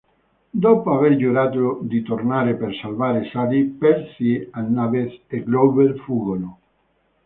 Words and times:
Dopo 0.49 0.95
aver 0.95 1.15
giurato 1.15 1.77
di 1.83 2.01
tornare 2.01 2.55
per 2.55 2.73
salvare 2.81 3.29
Sally, 3.31 3.65
Percy, 3.67 4.47
Annabeth 4.51 5.25
e 5.27 5.43
Grover 5.43 5.99
fuggono. 5.99 6.57